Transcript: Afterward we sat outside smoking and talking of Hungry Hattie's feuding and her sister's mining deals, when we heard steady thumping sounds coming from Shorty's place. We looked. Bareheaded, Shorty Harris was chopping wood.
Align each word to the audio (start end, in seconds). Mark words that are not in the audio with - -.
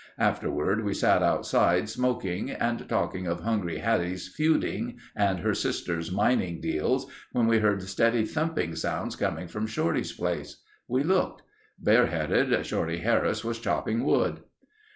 Afterward 0.17 0.83
we 0.83 0.95
sat 0.95 1.21
outside 1.21 1.87
smoking 1.87 2.49
and 2.49 2.89
talking 2.89 3.27
of 3.27 3.41
Hungry 3.41 3.77
Hattie's 3.77 4.27
feuding 4.29 4.97
and 5.15 5.41
her 5.41 5.53
sister's 5.53 6.11
mining 6.11 6.59
deals, 6.59 7.05
when 7.33 7.45
we 7.45 7.59
heard 7.59 7.83
steady 7.83 8.25
thumping 8.25 8.73
sounds 8.75 9.15
coming 9.15 9.47
from 9.47 9.67
Shorty's 9.67 10.11
place. 10.13 10.63
We 10.87 11.03
looked. 11.03 11.43
Bareheaded, 11.77 12.65
Shorty 12.65 12.97
Harris 13.01 13.43
was 13.43 13.59
chopping 13.59 14.03
wood. 14.03 14.39